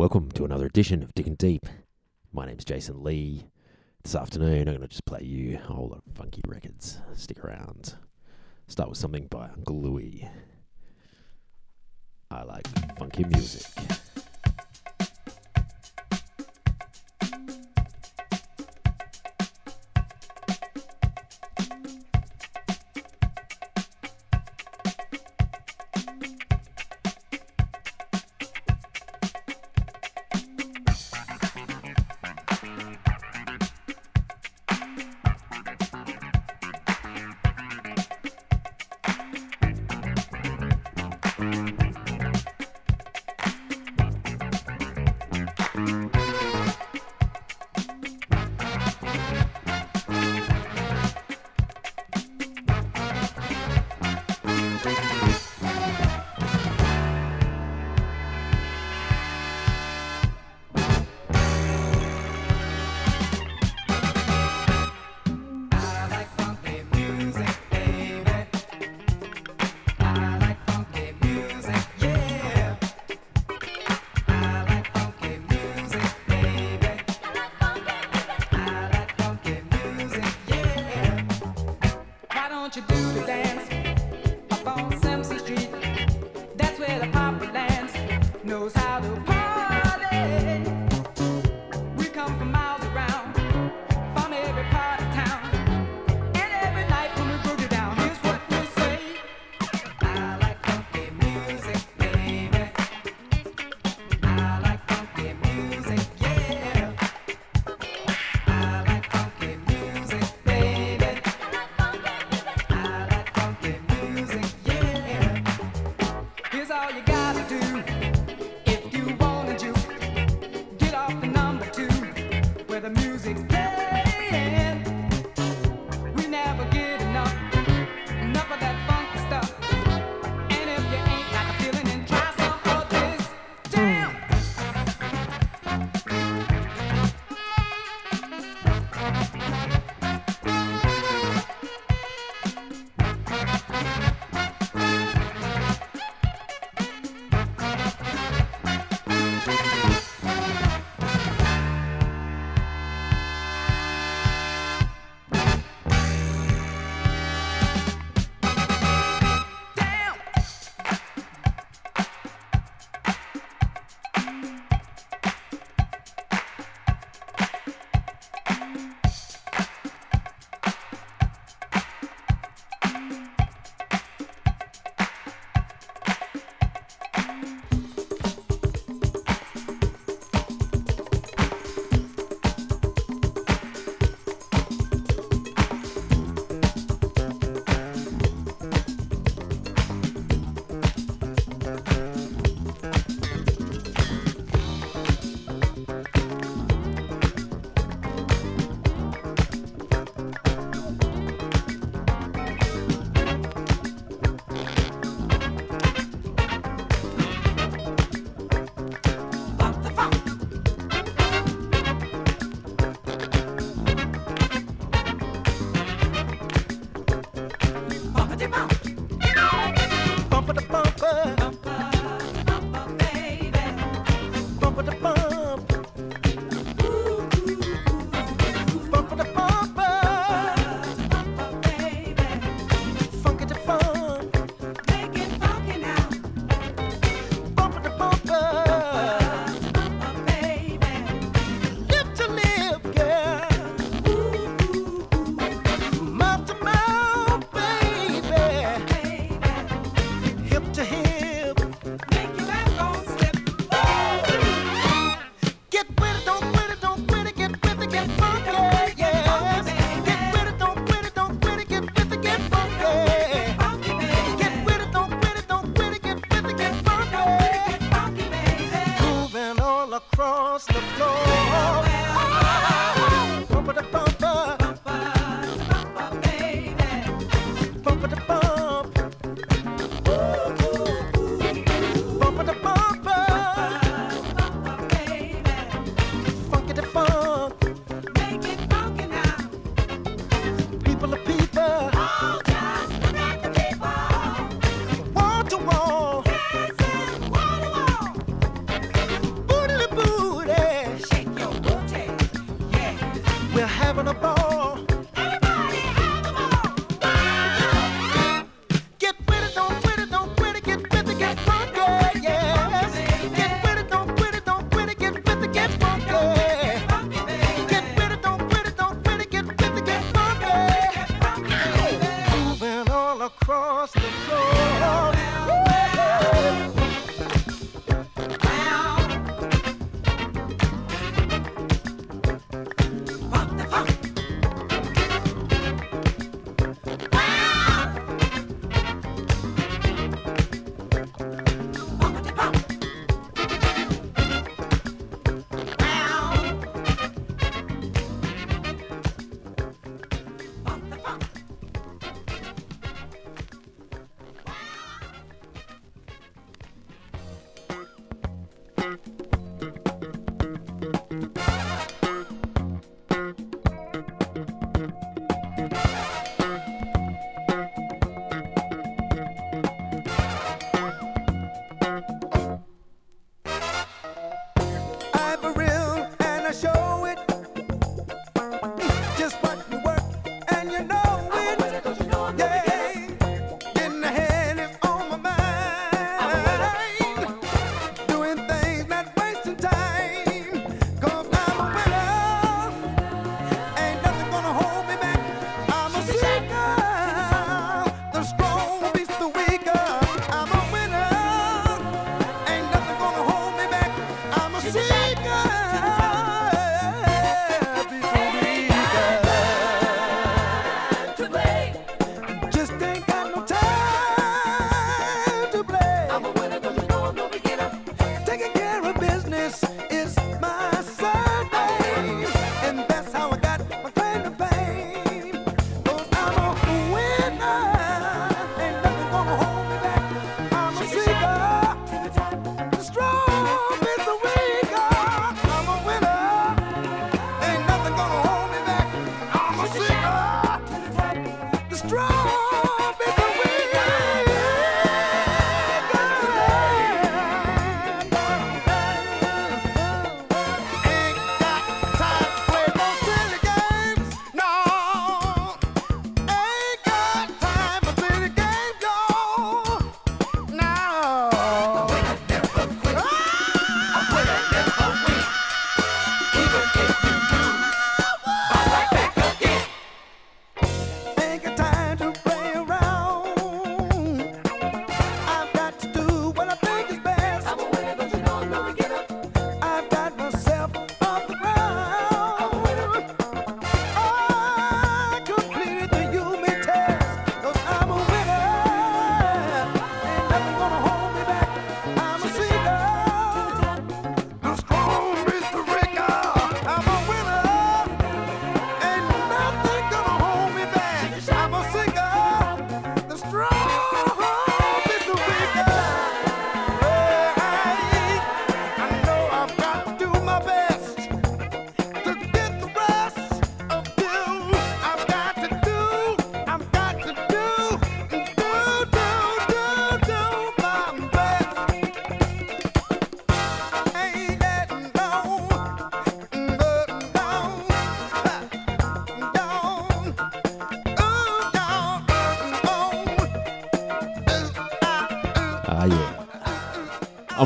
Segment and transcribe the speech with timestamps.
[0.00, 1.66] Welcome to another edition of Digging Deep.
[2.32, 3.50] My name's Jason Lee.
[4.02, 6.96] This afternoon, I'm going to just play you a whole lot of funky records.
[7.14, 7.96] Stick around.
[8.66, 10.26] Start with something by Gluey.
[12.30, 12.66] I like
[12.96, 13.66] funky music.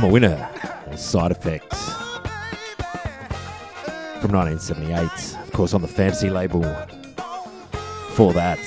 [0.04, 0.50] I'm a Winner,
[0.96, 1.82] Side Effects.
[4.20, 6.62] From 1978, of course, on the Fantasy label.
[8.11, 8.58] For that,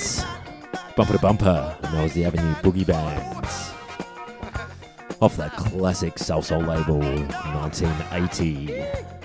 [0.96, 3.70] Bumper to Bumper, and that was the Avenue Boogie Bands.
[5.22, 9.17] Off that classic Salsoul label, 1980.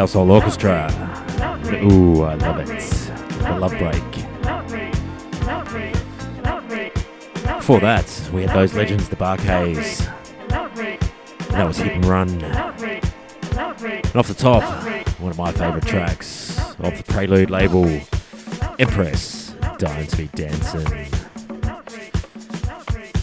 [0.00, 0.88] Salsoul Orchestra.
[1.92, 2.68] Ooh, I love it.
[3.42, 4.02] The love break.
[7.58, 10.08] Before that, we had those legends, the Bar-Kays.
[10.48, 12.30] That was Hit and Run.
[12.30, 14.62] And off the top,
[15.20, 17.84] one of my favourite tracks off the Prelude label,
[18.78, 21.10] Empress, Dying to Be Dancing.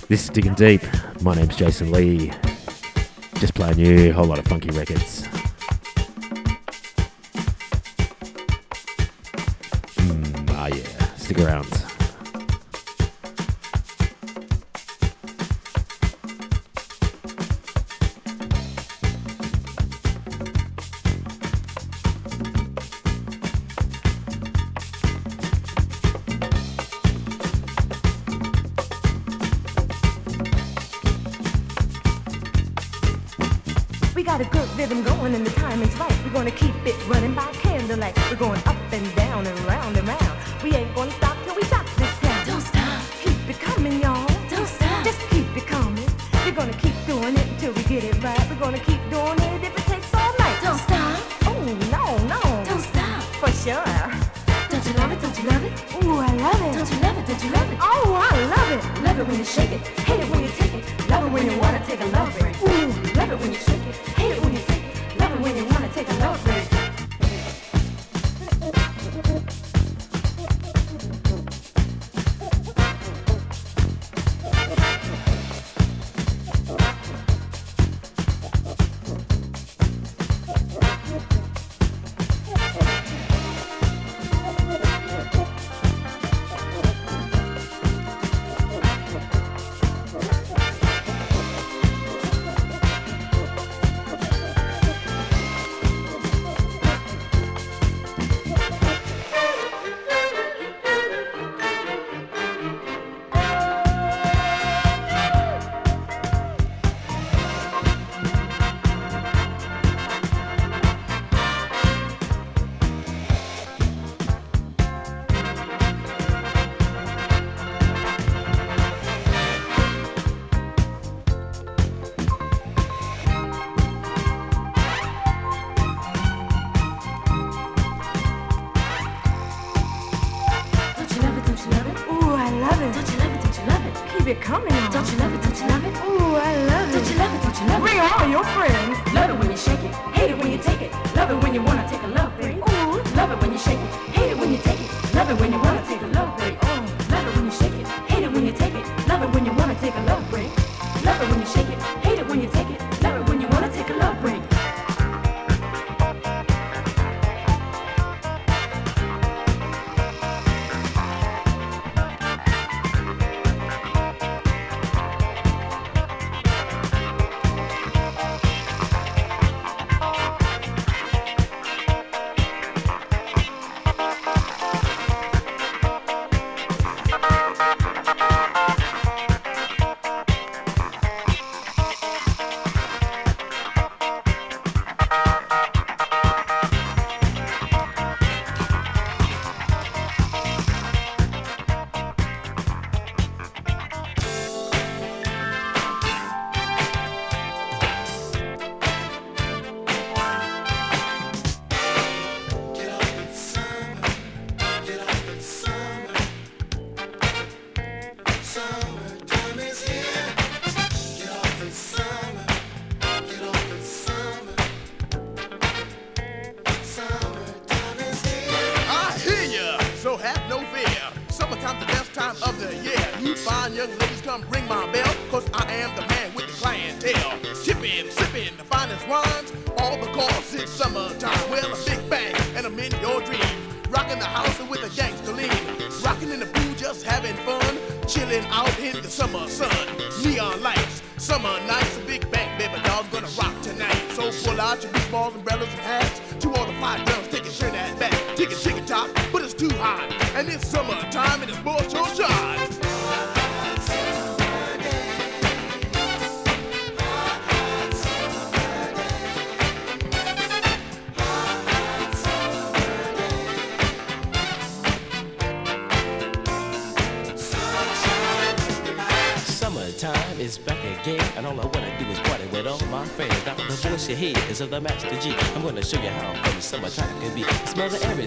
[0.10, 0.84] This is Digging Deep.
[1.24, 2.32] My name's Jason Lee.
[3.40, 5.17] Just playing you a whole lot of funky records.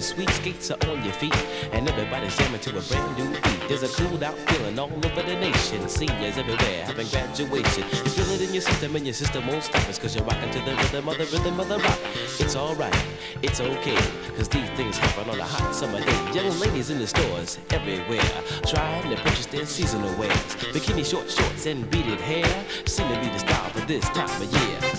[0.00, 1.36] The sweet, skates are on your feet,
[1.72, 3.68] and everybody's jamming to a brand new beat.
[3.68, 5.86] There's a cooled out feeling all over the nation.
[5.90, 7.84] Seniors everywhere having graduation.
[7.84, 10.50] You feel it in your system, and your system won't stop us, cause you're rocking
[10.52, 11.98] to the rhythm of the rhythm of the rock.
[12.38, 12.96] It's alright,
[13.42, 14.00] it's okay,
[14.36, 16.32] cause these things happen on a hot summer day.
[16.32, 18.32] Young ladies in the stores everywhere,
[18.66, 20.56] trying to purchase their seasonal wares.
[20.72, 24.50] Bikini short shorts and beaded hair seem to be the style for this time of
[24.50, 24.89] year.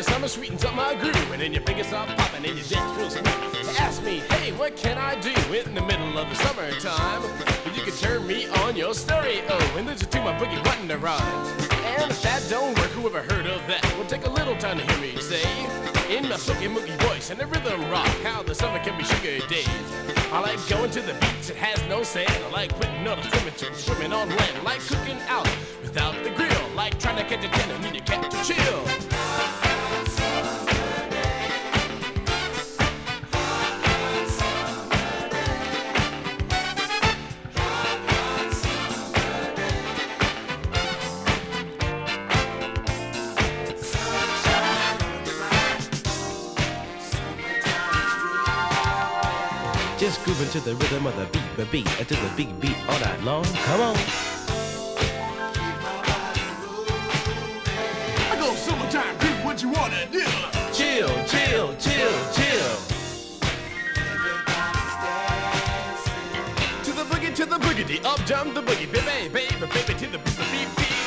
[0.00, 2.96] The summer, sweetens up my groove, and then your fingers start popping and your dance
[2.96, 3.76] real smooth.
[3.78, 7.22] Ask me, hey, what can I do in the middle of the summertime?
[7.74, 10.96] You can turn me on your stereo oh, and listen to my boogie button to
[10.96, 11.20] rhyme.
[12.00, 13.84] And if that don't work, whoever heard of that?
[13.98, 15.44] Well, take a little time to hear me say,
[16.08, 19.46] in my silky moogie voice and the rhythm rock, how the summer can be sugar
[19.48, 19.68] days.
[20.32, 22.32] I like going to the beach, it has no sand.
[22.46, 24.56] I like putting on a swimming suit, swimming on land.
[24.60, 25.48] I like cooking out
[25.82, 29.69] without the grill, like trying to catch a ten need to catch a chill.
[50.50, 53.44] To the rhythm of the beat, the beat, to the big beat all night long.
[53.44, 53.96] Come on.
[58.26, 60.24] I go summertime, do what you wanna do.
[60.72, 62.76] Chill, chill, chill, chill.
[66.82, 70.18] To the boogie, to the boogity, up jump the boogie, baby, baby, baby, to the
[70.18, 71.00] beat, the beat, beat.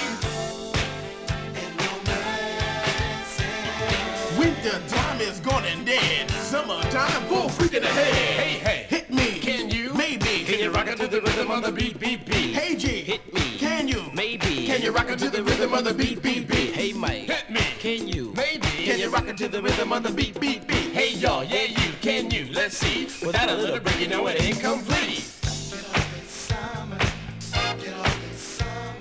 [4.39, 6.31] Winter time is gone and dead.
[6.31, 8.13] Summertime, full freaking ahead.
[8.13, 8.82] Hey, hey,
[10.83, 12.53] rock it to the rhythm of the beat, beat, beat?
[12.53, 12.87] Hey G.
[13.03, 13.57] Hit me.
[13.57, 14.03] Can you?
[14.13, 14.67] Maybe.
[14.67, 16.73] Can you rock it to the rhythm of the beat, beat, beat?
[16.73, 17.29] Hey, Mike.
[17.29, 17.61] Hit me.
[17.79, 18.33] Can you?
[18.35, 18.67] Maybe.
[18.67, 20.91] Can you rock it to the rhythm of the beat, beat, beat?
[20.91, 22.51] Hey y'all, yeah you, can you?
[22.51, 23.05] Let's see.
[23.25, 25.23] Without a little break, you know it ain't complete.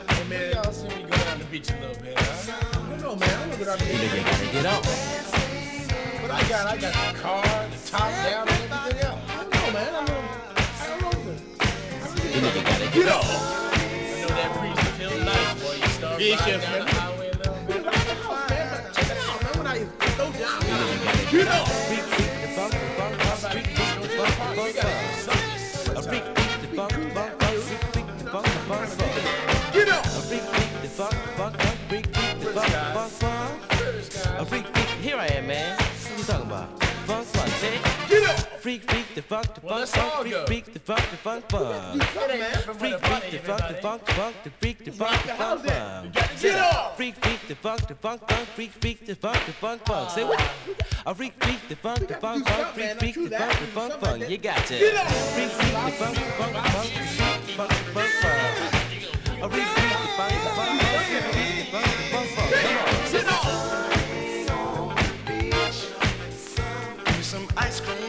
[0.09, 2.71] Hey man, y'all see me go down the beach a little bit, huh?
[2.75, 3.29] I don't know, man.
[3.29, 4.09] I don't know what I You mean.
[4.09, 4.83] know you gotta get up.
[6.23, 8.47] But I got, I got the car, the top down,
[12.43, 13.23] You know you gotta Get get up.
[13.23, 15.79] I know that will feel nice, boy.
[15.79, 17.55] You start Yeah, riding down the highway bit.
[18.93, 19.59] Check it out, man.
[19.59, 19.87] When I
[20.19, 20.59] go down,
[21.31, 21.69] Get up.
[21.87, 24.91] Freak, freak, the funk, the funk, the funk, freak, freak, the funk, the funk,
[25.23, 25.47] funk.
[25.87, 29.73] A freak, freak, the funk, the funk, funk, freak, freak, the funk, the funk, funk.
[29.73, 30.03] get up.
[30.03, 34.41] A freak, freak, the funk, the funk, funk, freak, freak, the funk, the funk, funk.
[34.41, 35.79] A freak, freak, here I am, man.
[35.79, 36.83] What you talking about?
[37.07, 38.11] Funk, funk, it.
[38.11, 38.59] Get up.
[38.59, 39.02] Freak, freak,
[39.33, 40.47] funk, the Well, funk, let's funk, all freak, go.
[40.47, 42.03] freak, the funk, the funk, funk.
[42.03, 46.15] Freak, freak, the funk, the funk, the funk, the freak, the funk, the funk, funk.
[46.41, 46.97] Get up.
[46.97, 50.11] Freak, freak, the funk, the funk, funk, freak, freak, the funk, the funk, funk.
[50.11, 50.41] Say what?
[51.07, 54.29] A freak, freak, the funk, the funk, funk, freak, freak, the funk, the funk, funk.
[54.29, 54.79] You got to.
[54.79, 55.09] Get up.
[55.09, 58.43] Freak, freak, the funk, the funk, the funk, freak, freak, the funk, the funk, funk.
[59.43, 62.51] A freak, freak, the funk, the funk, funk, freak, freak, the funk, the funk, funk.
[62.53, 62.93] Come on.
[63.13, 63.43] Get up.
[67.23, 68.02] some ice cream.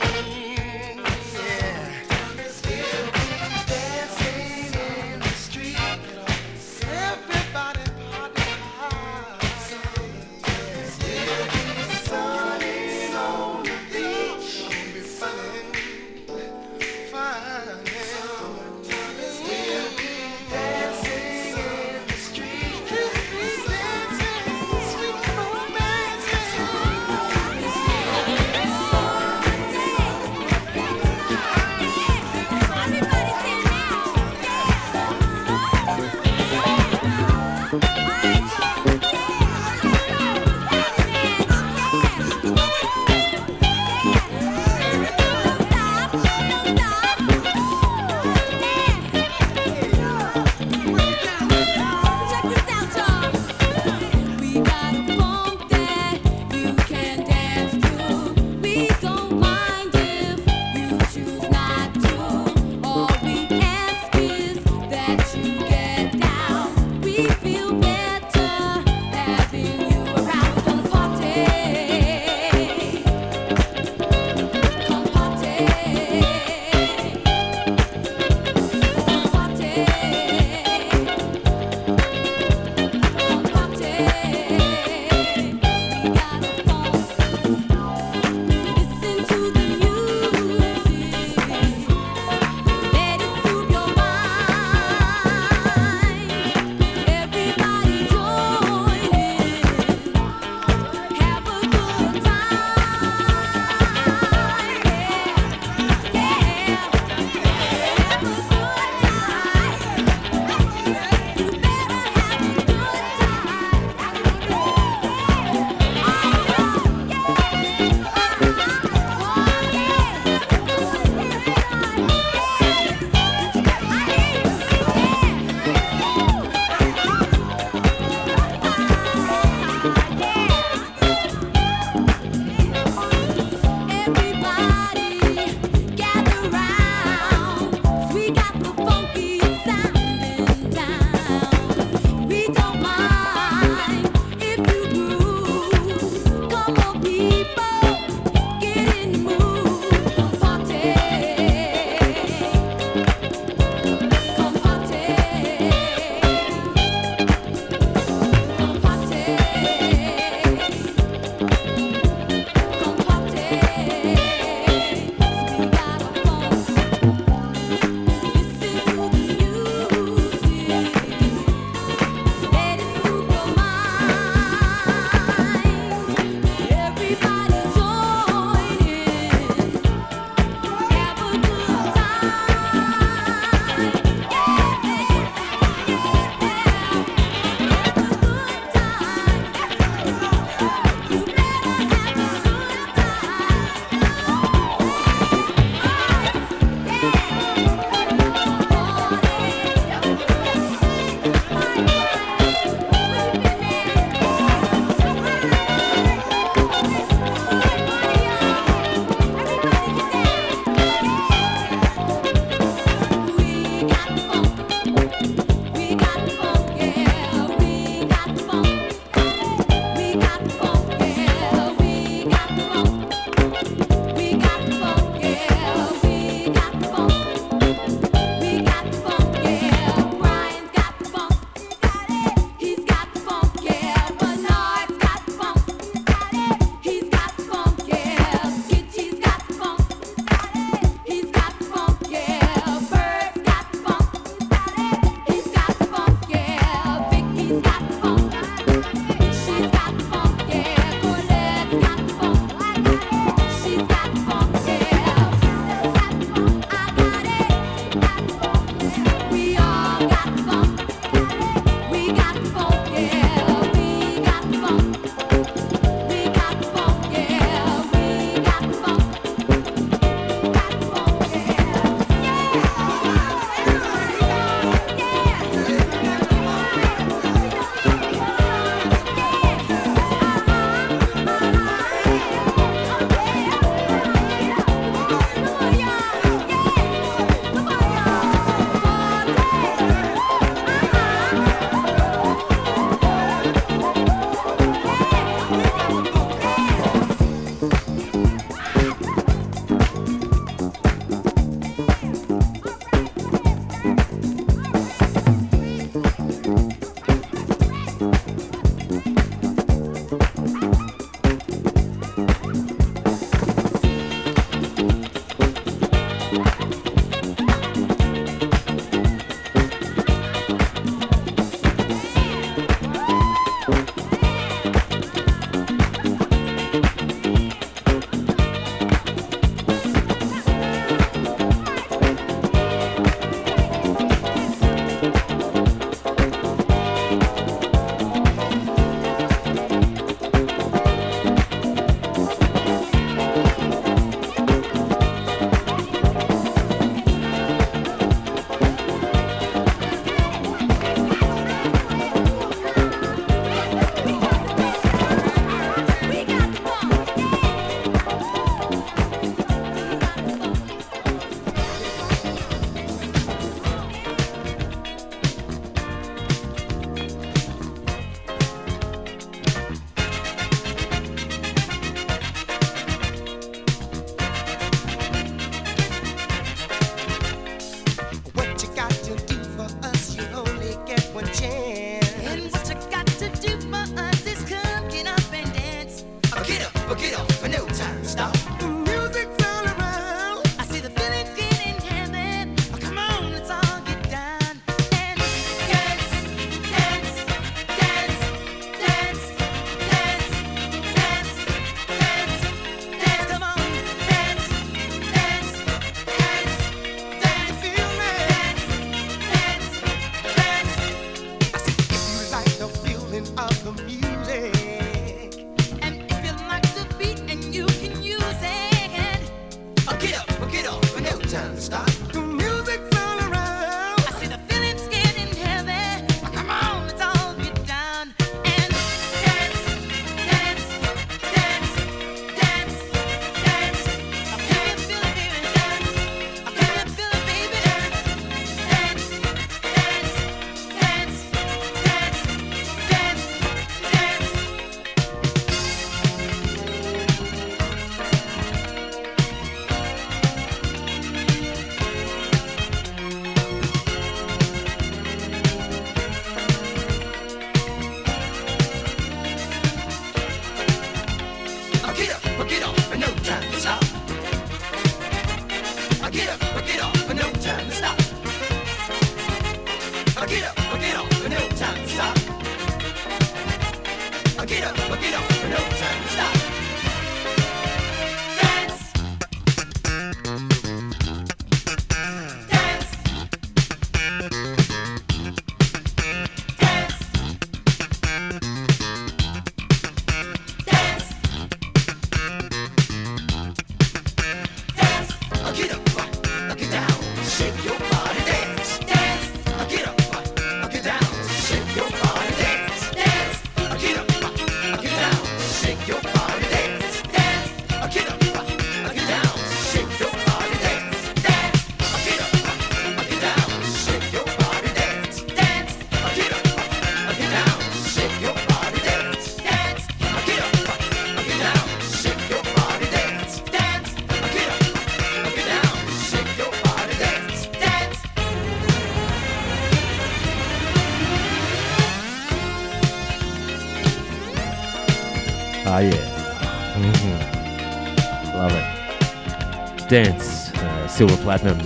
[539.93, 541.59] Dance, uh, Silver Platinum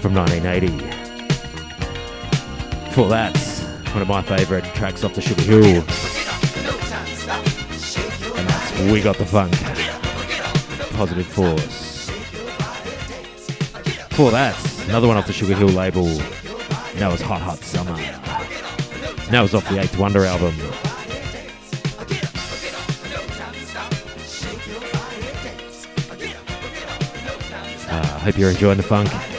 [0.00, 0.76] from 1980.
[2.90, 3.38] For that,
[3.92, 5.84] one of my favourite tracks off the Sugar Hill.
[8.36, 9.52] And that's We Got the Funk.
[10.96, 12.10] Positive Force.
[14.16, 14.56] For that,
[14.88, 16.06] another one off the Sugar Hill label.
[16.98, 17.94] Now it's Hot Hot Summer.
[19.30, 20.56] Now it's off the Eighth Wonder album.
[28.26, 29.35] Hope you're enjoying the funk.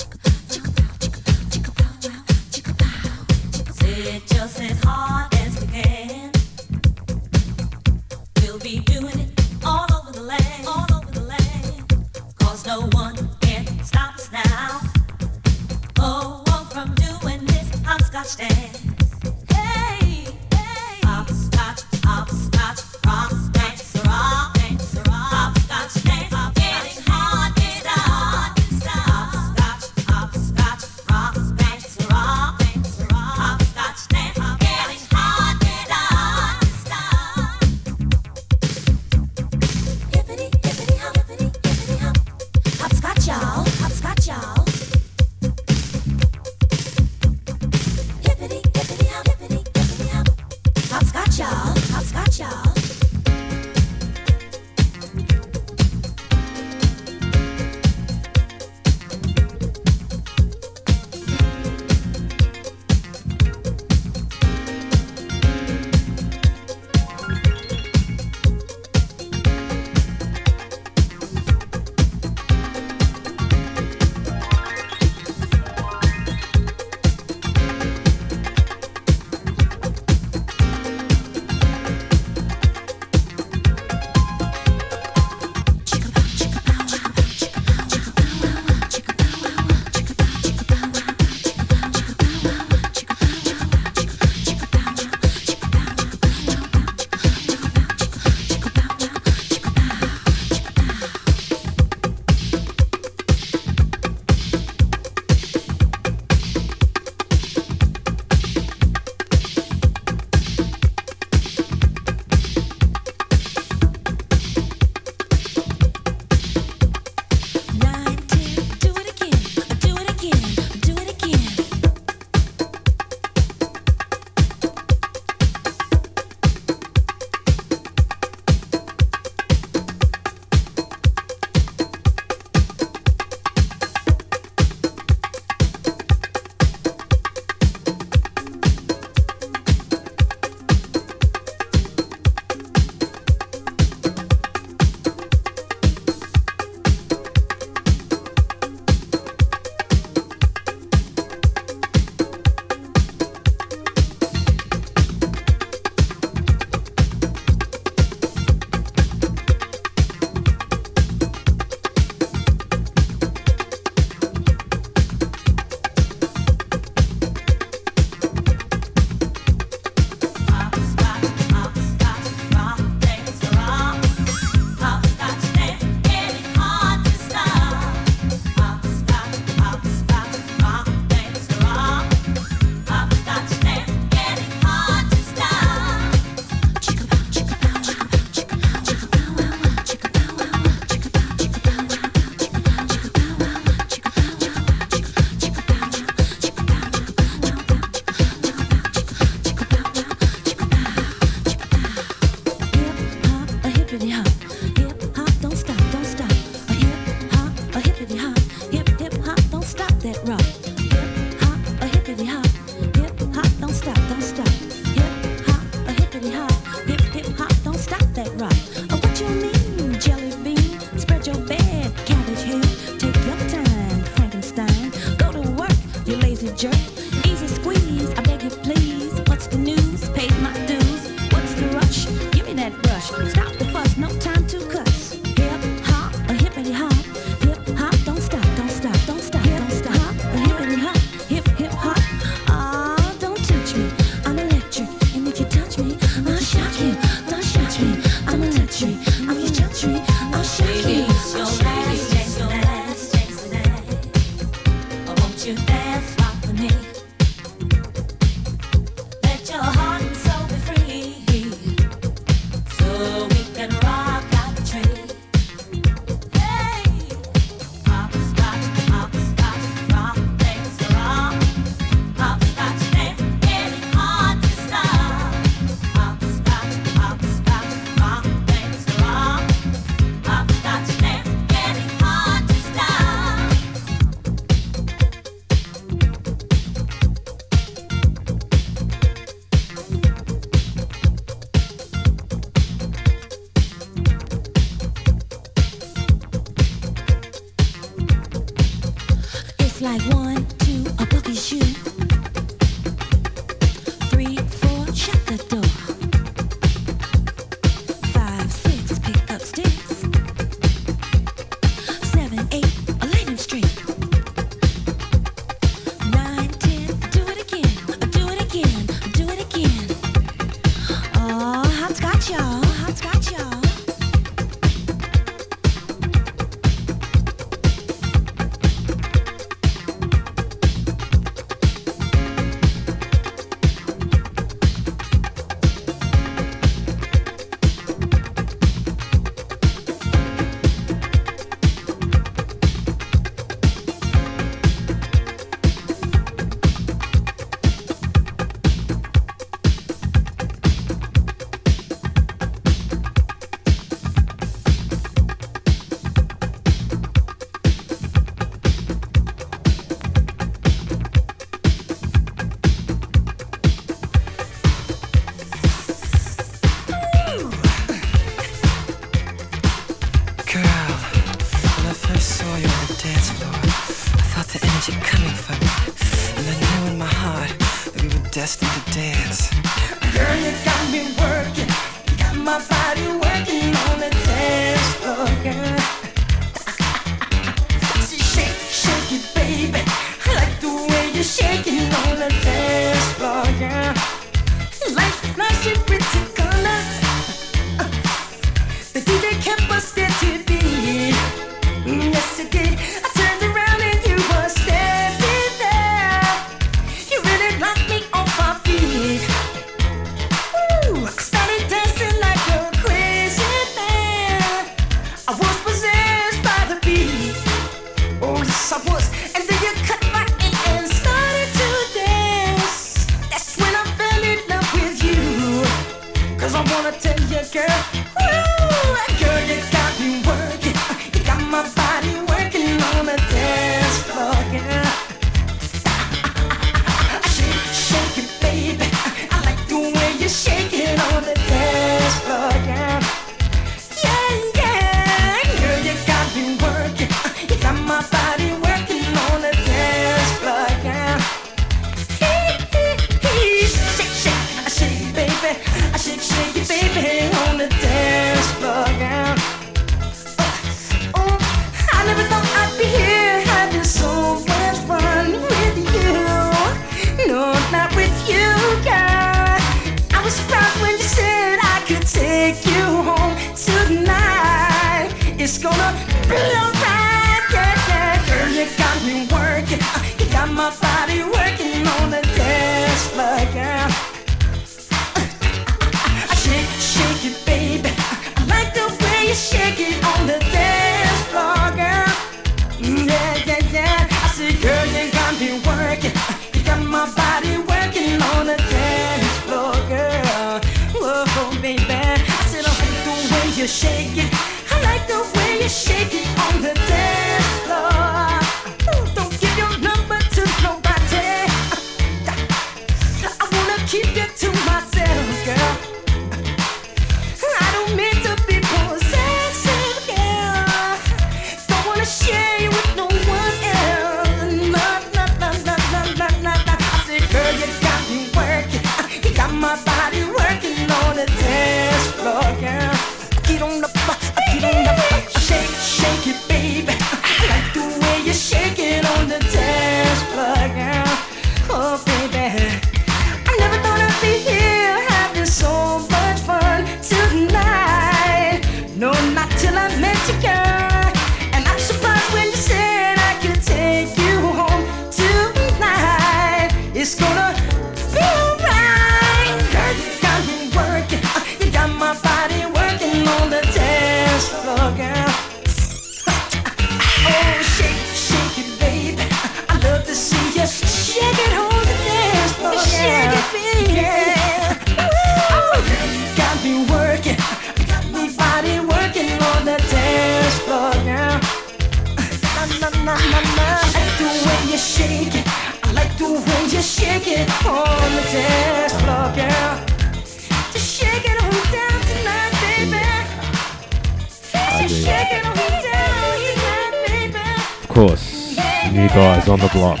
[597.82, 598.56] Of course,
[598.90, 600.00] you guys on the block,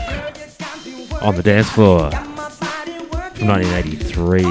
[1.22, 4.44] on the dance floor from 1983.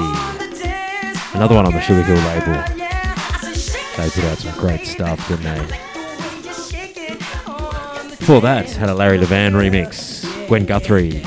[1.34, 2.54] Another one on the Sugar Hill label.
[3.98, 5.66] They put out some great stuff, didn't they?
[8.16, 11.22] Before that, had a Larry Levan remix, Gwen Guthrie.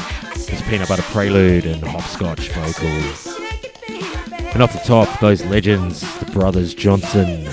[0.67, 3.27] Peanut Butter Prelude and Hopscotch vocals.
[4.53, 7.45] And off the top, those legends, the brothers Johnson.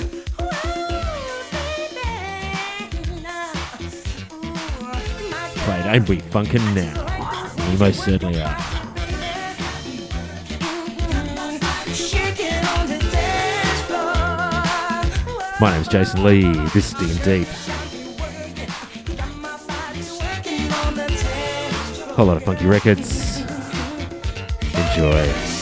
[5.58, 7.70] Played Ain't We Funkin' Now?
[7.70, 8.56] We most certainly are.
[15.60, 16.52] My name's Jason Lee.
[16.70, 17.73] This is Diggin' Deep.
[22.16, 23.40] a lot of funky records.
[24.74, 25.53] Enjoy.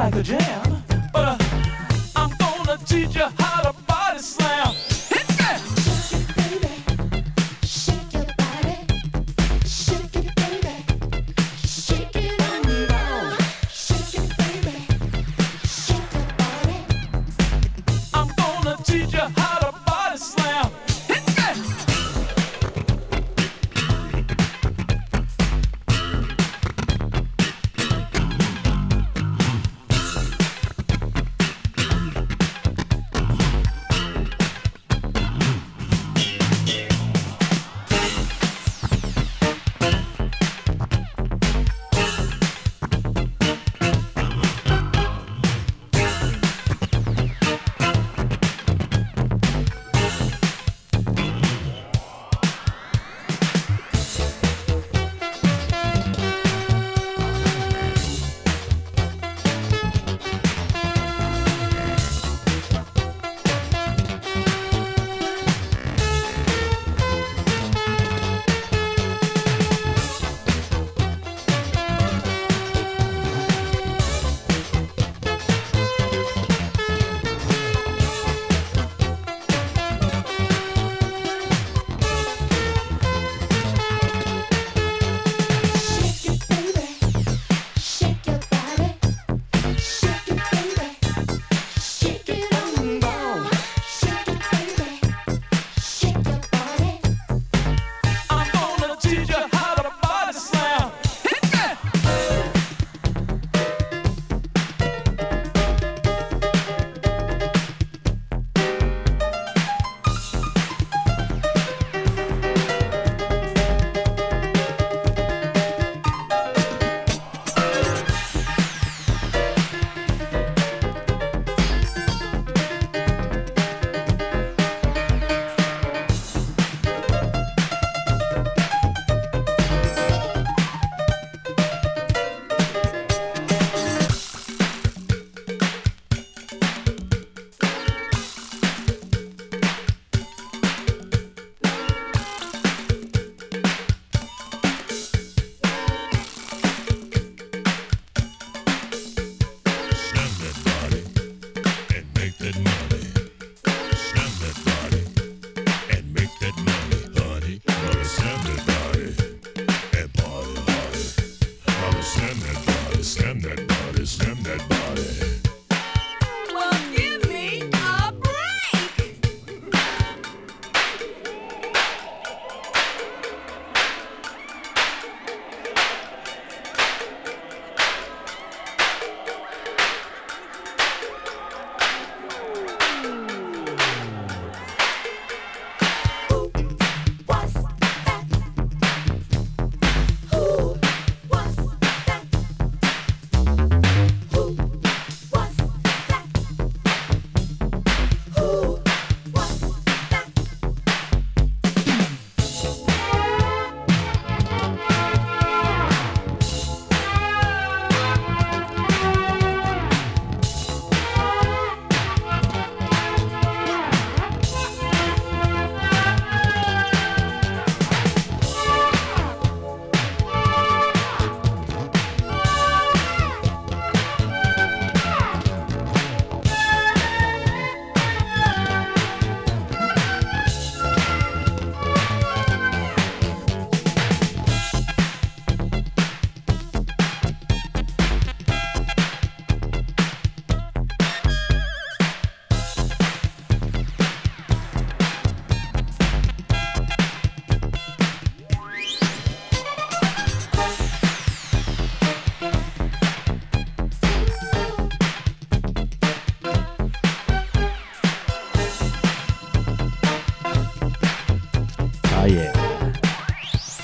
[0.00, 0.49] Like the jam,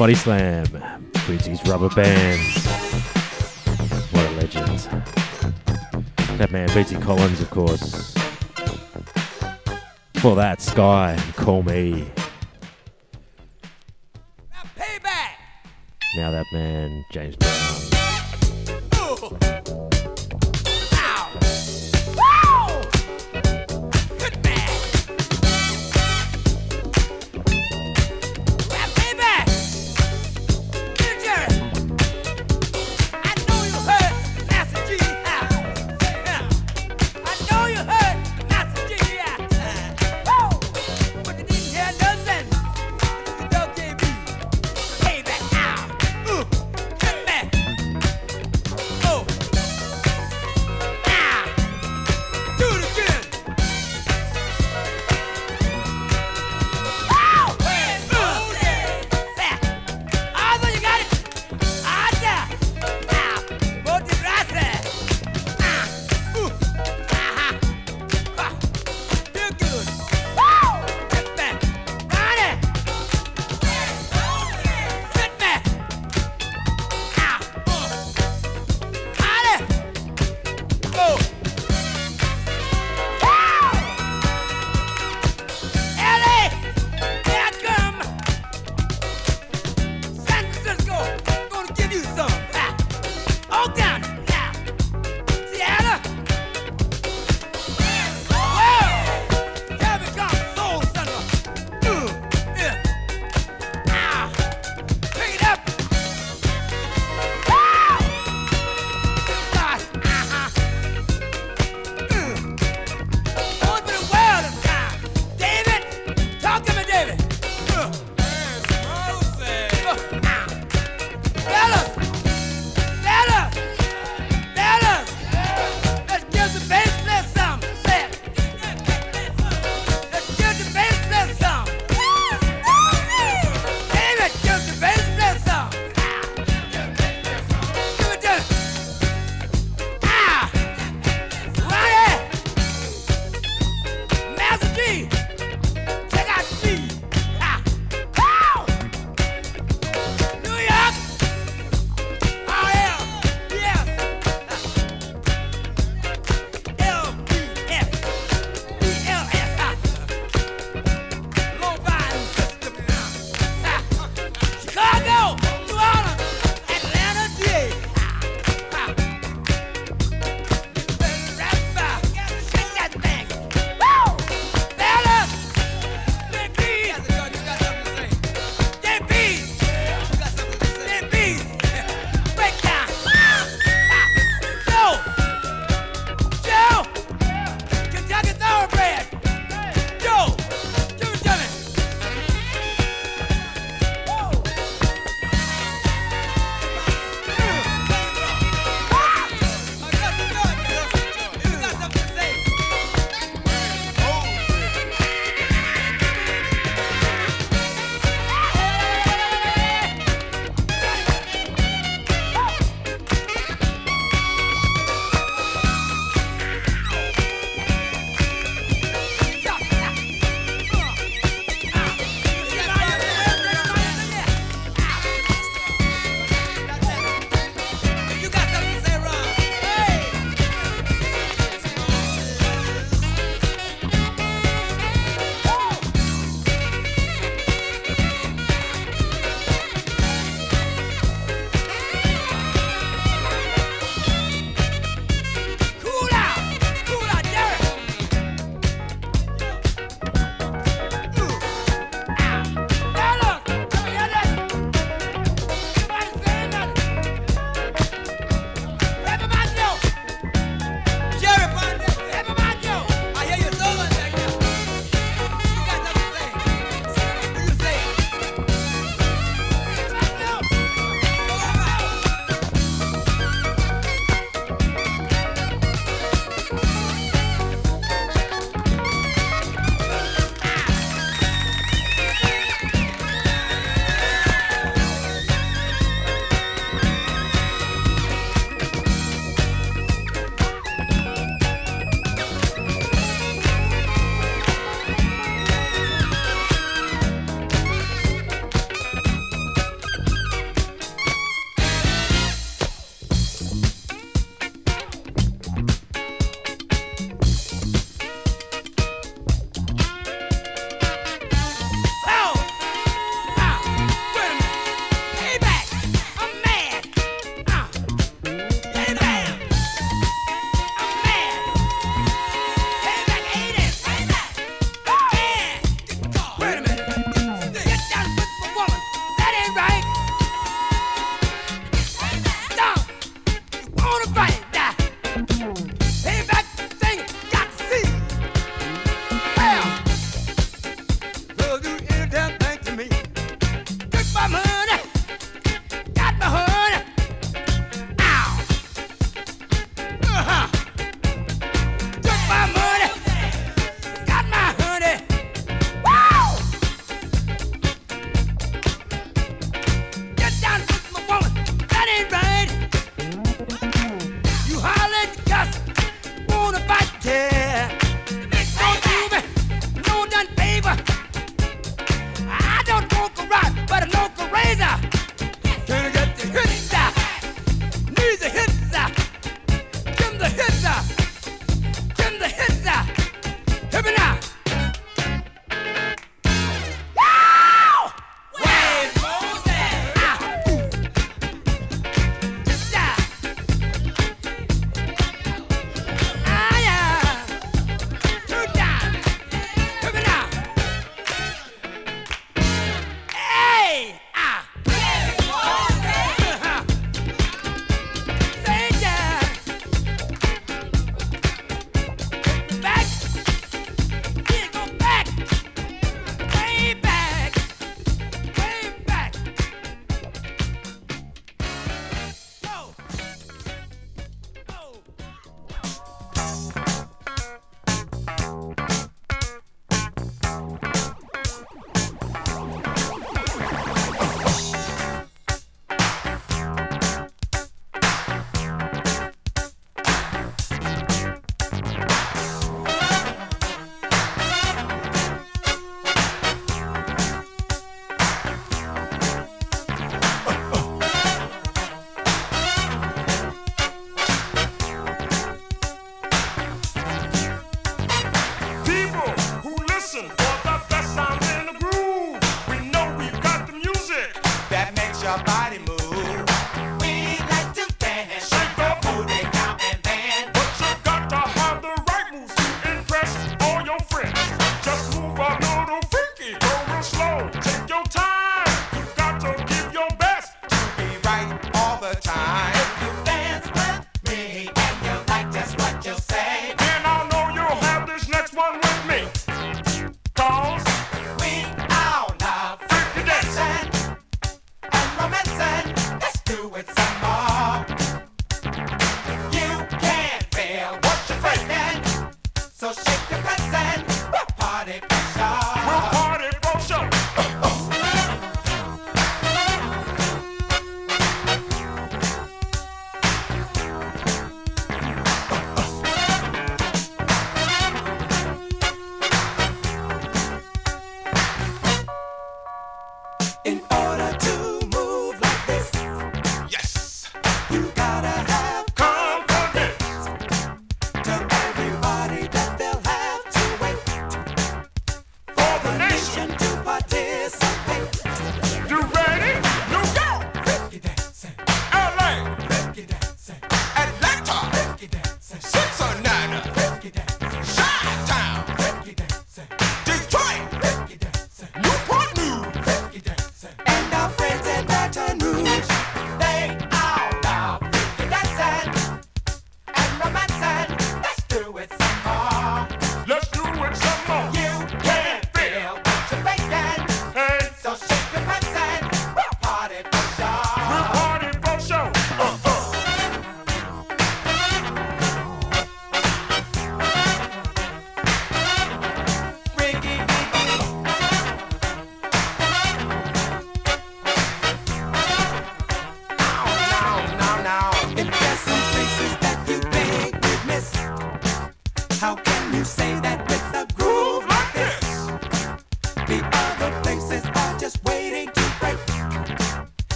[0.00, 2.64] Body Slam, Bootsy's Rubber Bands.
[4.12, 4.78] What a legend.
[6.38, 8.14] That man, Bootsy Collins, of course.
[10.14, 12.10] For that, Skyy, Call Me.
[16.16, 17.36] Now that man, James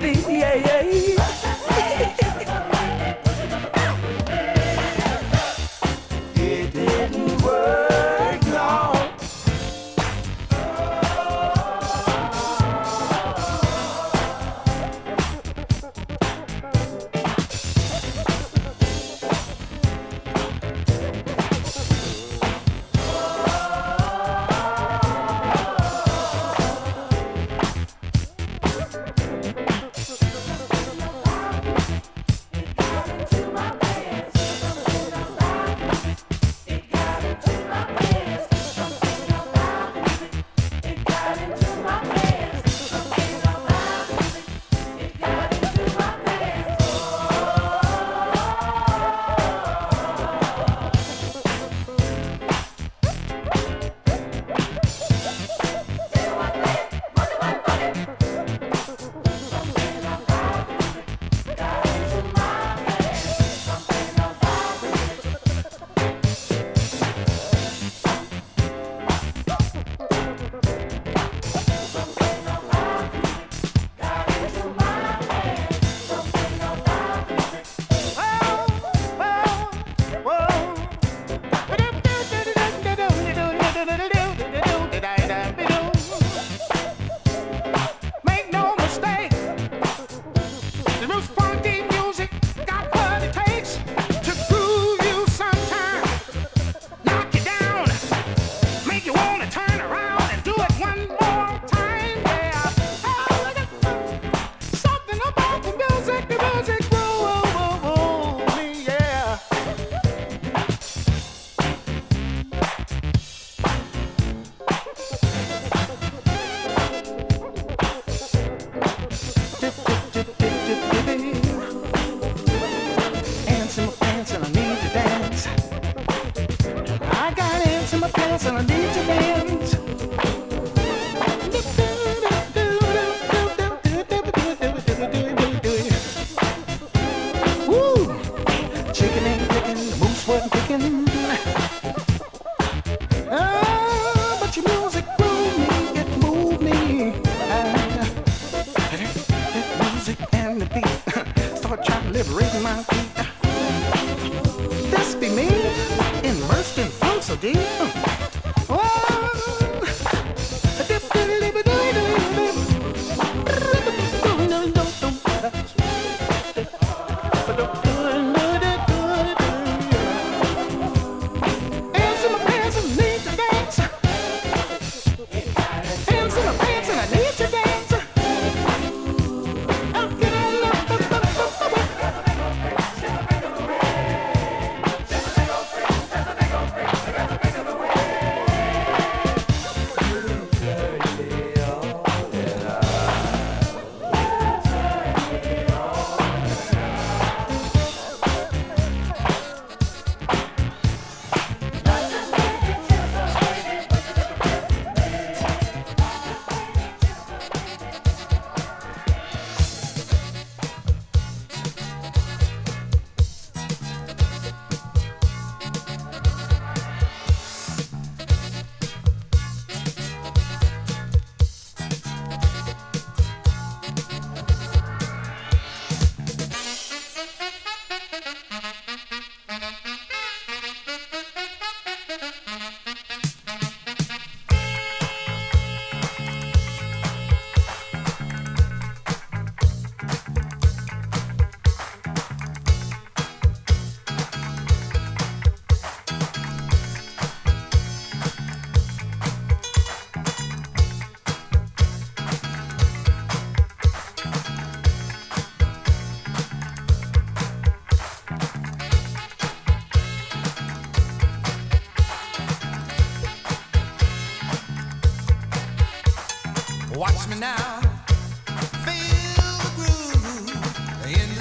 [0.00, 0.67] beat, yeah, yeah.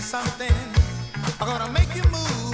[0.07, 0.53] Something
[1.41, 2.46] I'm gonna make you move.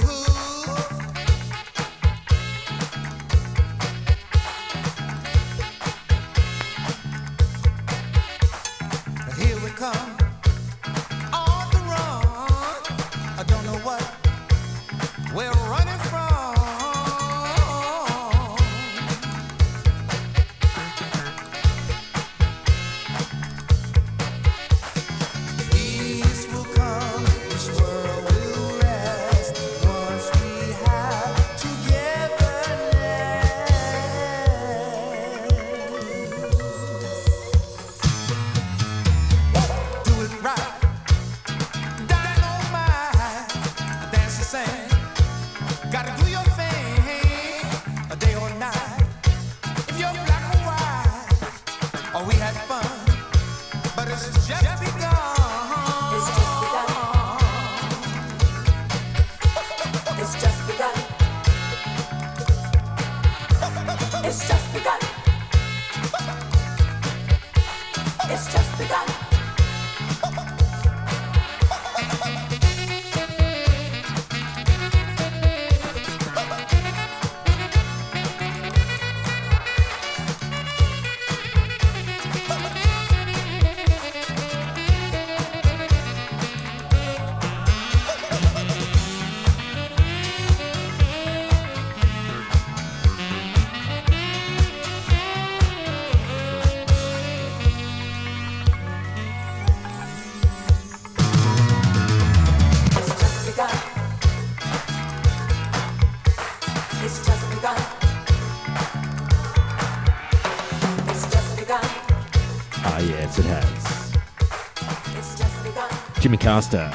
[116.60, 116.92] disaster.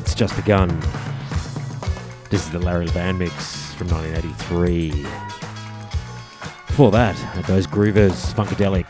[0.00, 0.68] It's just begun.
[2.28, 4.90] This is the Larry Levan mix from 1983.
[6.66, 8.88] Before that, those groovers, Funkadelic,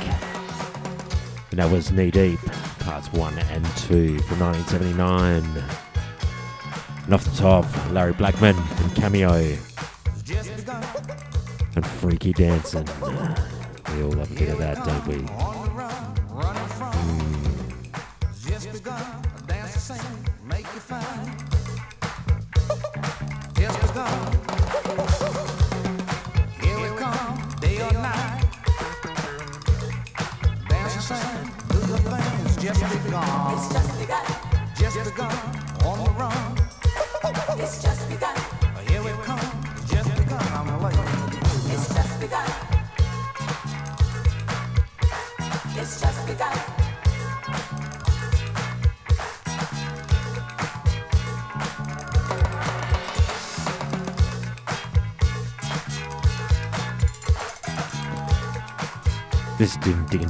[1.51, 2.41] and that was Knee Deep,
[2.79, 5.45] parts one and two from 1979.
[7.05, 9.35] And off the top, Larry Blackmon and Cameo,
[11.77, 12.89] and Freaky Dancing.
[13.95, 15.40] We all love a bit of that, don't we?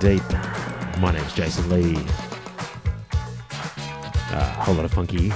[0.01, 0.23] deep.
[0.99, 1.97] My name's Jason Lee.
[4.33, 5.31] Uh, a whole lot of funky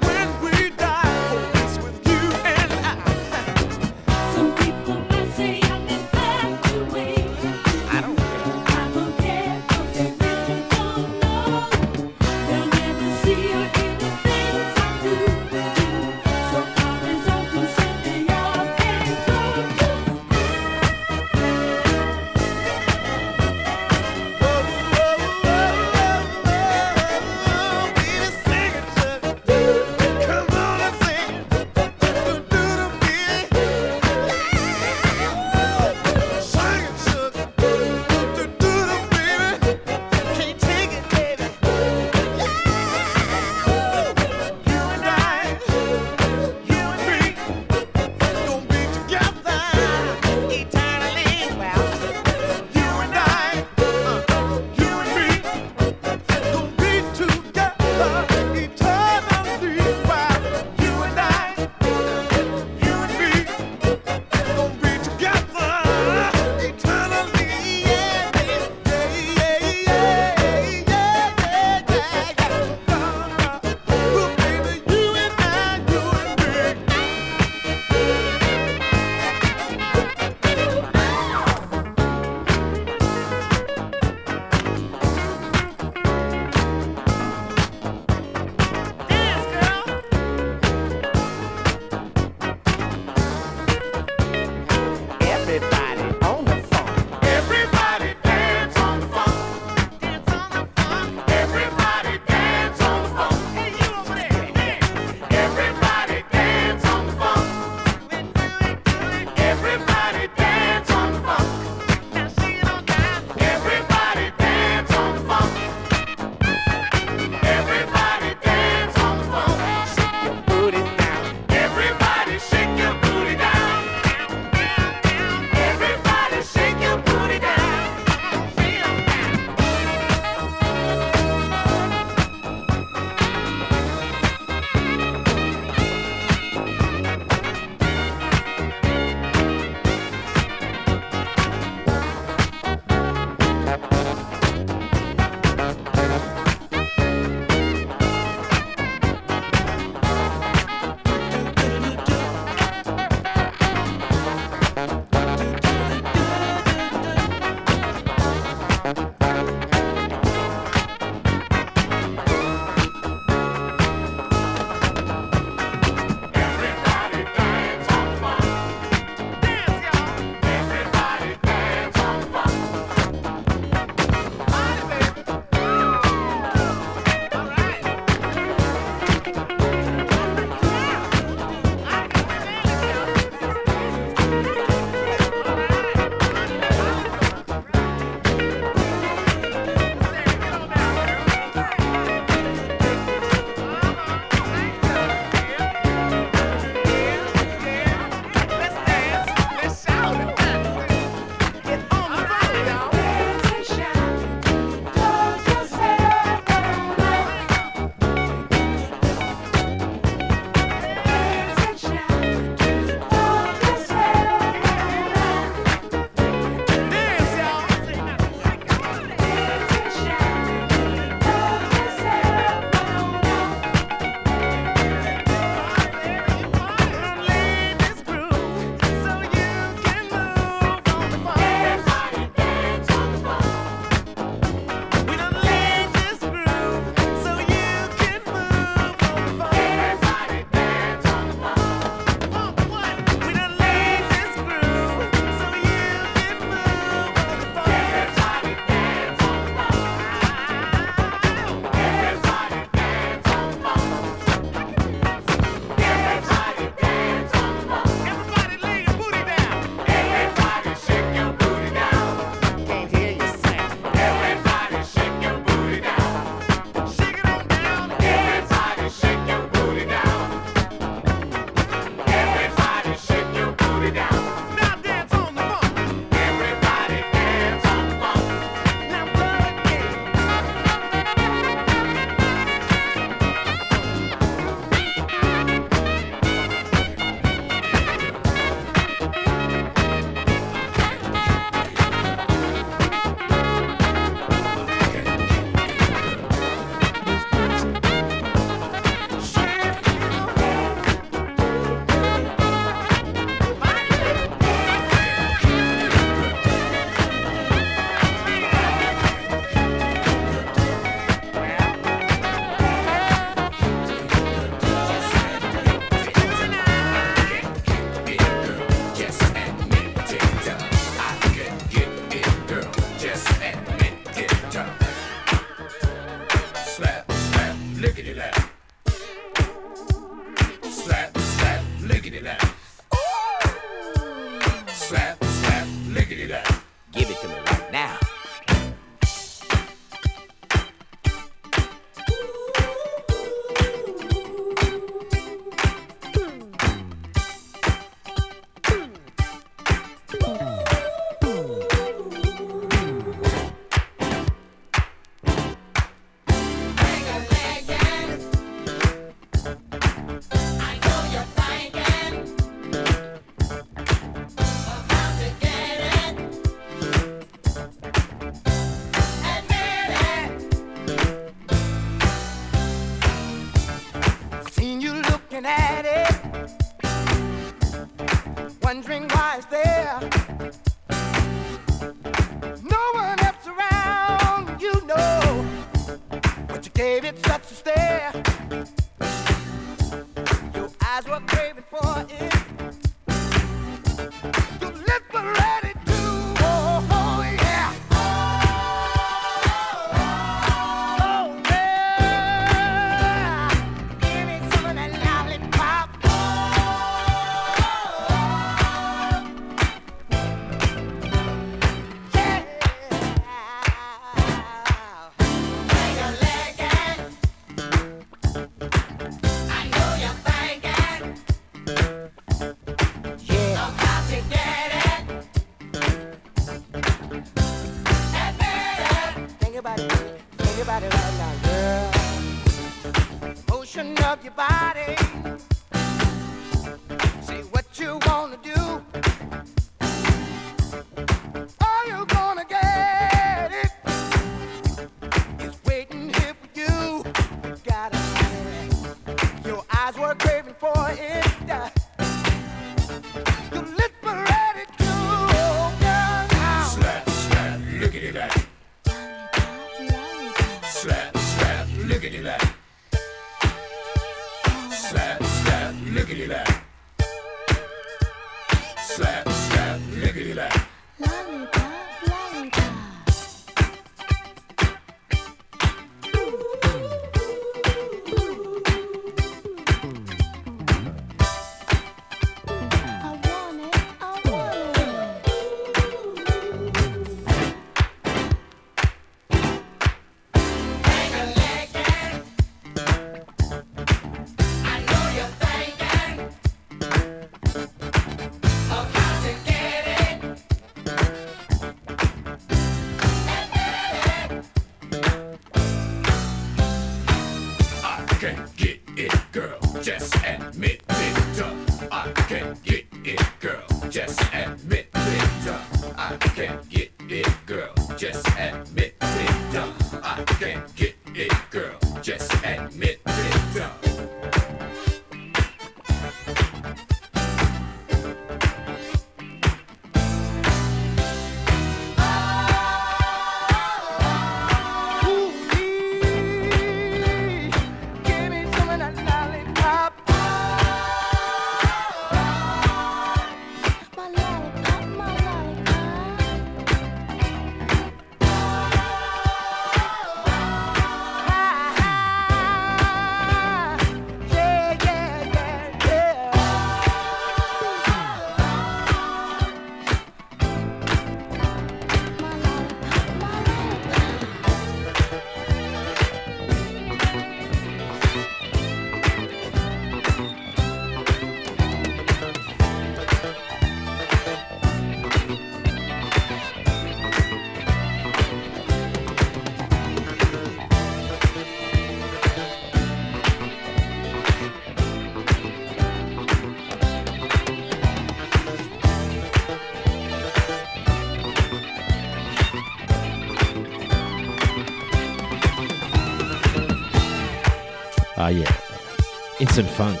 [599.56, 600.00] Instant funk.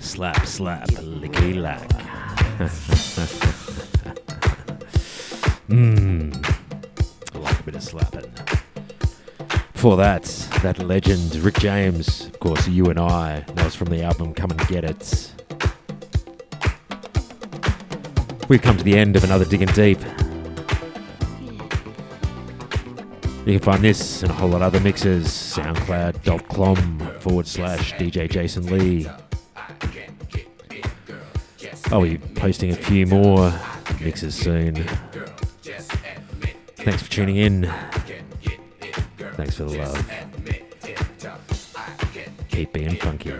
[0.00, 1.86] Slap, slap, lickety lack.
[5.68, 6.32] Mmm.
[7.34, 8.32] I like a bit of slapping.
[9.74, 10.24] Before that,
[10.62, 13.40] that legend, Rick James, of course, You and I.
[13.40, 15.34] That was from the album Come and Get It.
[18.48, 20.00] We've come to the end of another Diggin' Deep.
[23.44, 28.30] You can find this and a whole lot of other mixes, soundcloud.com forward slash DJ
[28.30, 29.04] Jason Lee.
[31.90, 33.52] I'll be posting a few more
[34.00, 34.86] mixes soon.
[36.76, 37.72] Thanks for tuning in.
[39.32, 40.10] Thanks for the love.
[42.48, 43.32] Keep being funky.